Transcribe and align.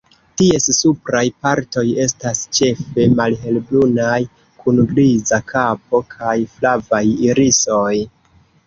Ties 0.41 0.69
supraj 0.75 1.21
partoj 1.47 1.83
estas 2.05 2.41
ĉefe 2.59 3.05
malhelbrunaj, 3.19 4.17
kun 4.65 4.85
griza 4.95 5.41
kapo 5.55 6.05
kaj 6.17 6.37
flavaj 6.57 7.07
irisoj. 7.31 7.91